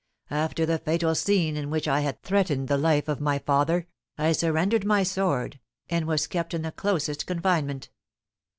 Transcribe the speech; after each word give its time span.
After 0.31 0.65
the 0.65 0.79
fatal 0.79 1.13
scene 1.13 1.55
in 1.55 1.69
which 1.69 1.87
I 1.87 1.99
had 1.99 2.23
threatened 2.23 2.67
the 2.67 2.77
life 2.79 3.07
of 3.07 3.21
my 3.21 3.37
father, 3.37 3.85
I 4.17 4.31
surrendered 4.31 4.83
my 4.83 5.03
sword, 5.03 5.59
and 5.91 6.07
was 6.07 6.25
kept 6.25 6.55
in 6.55 6.63
the 6.63 6.71
closest 6.71 7.27
confinement. 7.27 7.89